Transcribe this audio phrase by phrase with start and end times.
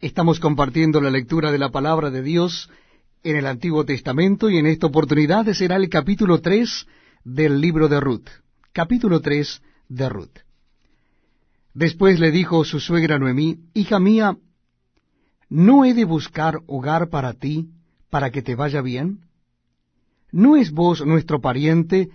[0.00, 2.70] Estamos compartiendo la lectura de la palabra de Dios
[3.24, 6.86] en el Antiguo Testamento y en esta oportunidad será el capítulo 3
[7.24, 8.28] del libro de Ruth.
[8.72, 10.38] Capítulo 3 de Ruth.
[11.74, 14.36] Después le dijo su suegra Noemí, Hija mía,
[15.48, 17.66] ¿no he de buscar hogar para ti,
[18.08, 19.22] para que te vaya bien?
[20.30, 22.08] ¿No es vos nuestro pariente,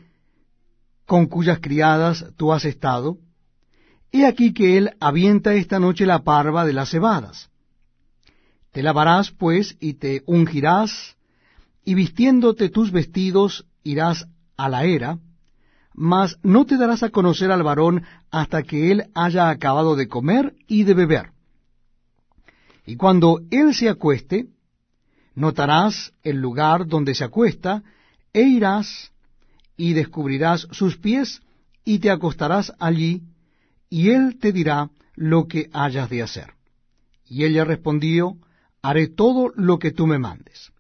[1.05, 3.17] con cuyas criadas tú has estado?
[4.13, 7.49] He aquí que él avienta esta noche la parva de las cebadas.
[8.73, 11.15] Te lavarás, pues, y te ungirás,
[11.85, 14.27] y vistiéndote tus vestidos irás
[14.57, 15.19] a la era,
[15.93, 20.55] mas no te darás a conocer al varón hasta que él haya acabado de comer
[20.67, 21.29] y de beber.
[22.87, 24.47] Y cuando él se acueste,
[25.35, 27.83] notarás el lugar donde se acuesta,
[28.33, 29.11] e irás
[29.77, 31.43] y descubrirás sus pies,
[31.85, 33.21] y te acostarás allí,
[33.87, 36.53] y él te dirá lo que hayas de hacer.
[37.27, 38.37] Y ella respondió,
[38.83, 40.71] haré todo lo que tú me mandes.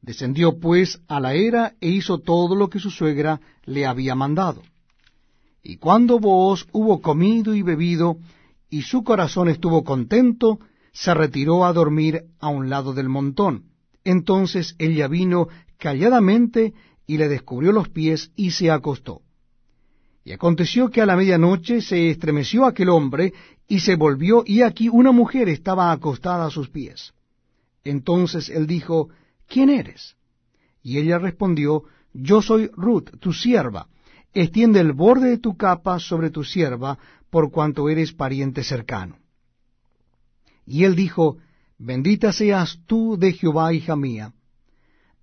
[0.00, 4.62] Descendió pues a la era e hizo todo lo que su suegra le había mandado.
[5.62, 8.16] Y cuando Booz hubo comido y bebido,
[8.70, 10.60] y su corazón estuvo contento,
[10.92, 13.64] se retiró a dormir a un lado del montón.
[14.04, 16.72] Entonces ella vino calladamente
[17.06, 19.22] y le descubrió los pies y se acostó.
[20.24, 23.32] Y aconteció que a la medianoche se estremeció aquel hombre
[23.66, 27.12] y se volvió, y aquí una mujer estaba acostada a sus pies.
[27.84, 29.08] Entonces él dijo,
[29.48, 30.16] ¿quién eres?
[30.82, 33.86] Y ella respondió, Yo soy Ruth, tu sierva.
[34.32, 36.98] Extiende el borde de tu capa sobre tu sierva,
[37.30, 39.16] por cuanto eres pariente cercano.
[40.66, 41.38] Y él dijo,
[41.78, 44.34] Bendita seas tú de Jehová, hija mía.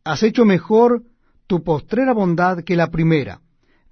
[0.03, 1.03] Has hecho mejor
[1.45, 3.41] tu postrera bondad que la primera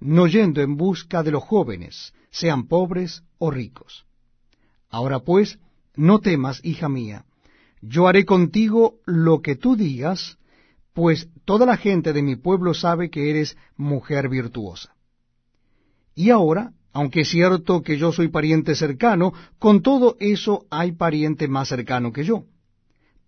[0.00, 4.06] no yendo en busca de los jóvenes, sean pobres o ricos.
[4.88, 5.58] Ahora pues,
[5.94, 7.24] no temas, hija mía,
[7.80, 10.38] yo haré contigo lo que tú digas,
[10.92, 14.94] pues toda la gente de mi pueblo sabe que eres mujer virtuosa.
[16.14, 21.48] Y ahora, aunque es cierto que yo soy pariente cercano, con todo eso hay pariente
[21.48, 22.44] más cercano que yo.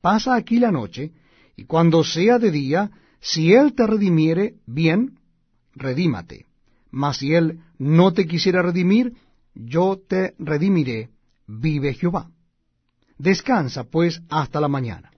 [0.00, 1.12] Pasa aquí la noche,
[1.56, 2.90] y cuando sea de día,
[3.20, 5.18] si él te redimiere, bien,
[5.74, 6.47] redímate
[6.90, 9.14] mas si él no te quisiera redimir,
[9.54, 11.10] yo te redimiré,
[11.46, 12.30] vive Jehová.
[13.18, 15.10] Descansa, pues, hasta la mañana.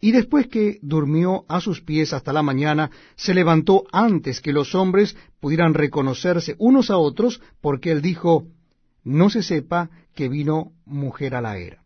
[0.00, 4.74] Y después que durmió a sus pies hasta la mañana, se levantó antes que los
[4.74, 8.46] hombres pudieran reconocerse unos a otros, porque él dijo,
[9.04, 11.84] no se sepa que vino mujer a la era.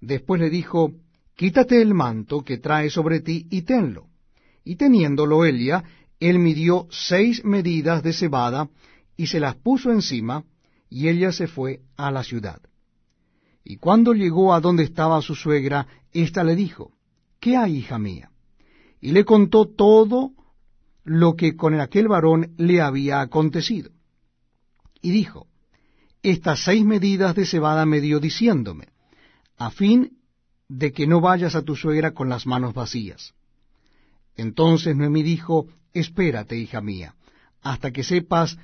[0.00, 0.92] Después le dijo,
[1.36, 4.06] quítate el manto que trae sobre ti y tenlo.
[4.64, 5.82] Y teniéndolo Elia,
[6.28, 8.68] él midió seis medidas de cebada
[9.16, 10.44] y se las puso encima,
[10.88, 12.60] y ella se fue a la ciudad.
[13.64, 16.92] Y cuando llegó a donde estaba su suegra, ésta le dijo,
[17.40, 18.30] ¿Qué hay, hija mía?
[19.00, 20.30] Y le contó todo
[21.02, 23.90] lo que con aquel varón le había acontecido.
[25.00, 25.48] Y dijo,
[26.22, 28.88] Estas seis medidas de cebada me dio diciéndome,
[29.56, 30.18] a fin
[30.68, 33.34] de que no vayas a tu suegra con las manos vacías.
[34.36, 37.14] Entonces Noemí dijo, Espérate, hija mía,
[37.62, 38.56] hasta que sepas